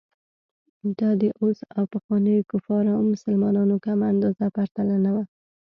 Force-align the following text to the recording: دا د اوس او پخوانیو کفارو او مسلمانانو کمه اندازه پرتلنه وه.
دا 0.99 1.09
د 1.21 1.23
اوس 1.41 1.57
او 1.77 1.83
پخوانیو 1.93 2.47
کفارو 2.51 2.91
او 2.97 3.01
مسلمانانو 3.13 3.75
کمه 3.85 4.05
اندازه 4.13 4.45
پرتلنه 4.55 5.09
وه. 5.15 5.23